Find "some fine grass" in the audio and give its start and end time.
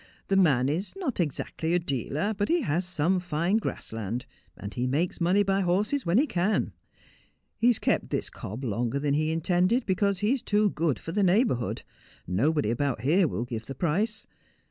2.87-3.93